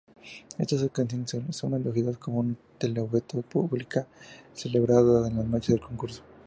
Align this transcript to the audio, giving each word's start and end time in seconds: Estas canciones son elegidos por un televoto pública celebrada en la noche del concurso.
Estas 0.57 0.89
canciones 0.89 1.31
son 1.55 1.75
elegidos 1.75 2.17
por 2.17 2.29
un 2.33 2.57
televoto 2.79 3.39
pública 3.43 4.07
celebrada 4.51 5.27
en 5.27 5.37
la 5.37 5.43
noche 5.43 5.73
del 5.73 5.81
concurso. 5.81 6.23